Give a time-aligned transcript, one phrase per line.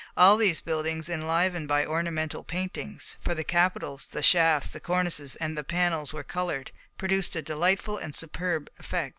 [0.17, 5.55] All these buildings, enlivened by ornamental paintings, for the capitals, the shafts, the cornices, and
[5.55, 9.09] the panels were coloured, produced a delightful and superb effect.